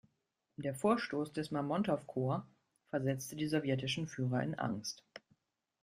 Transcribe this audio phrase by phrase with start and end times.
[0.57, 2.43] Der Vorstoß des Mamontow-Korps
[2.89, 5.03] versetzte die sowjetischen Führer in Angst.